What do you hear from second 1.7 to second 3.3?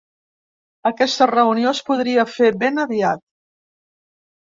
es podria fer ben aviat.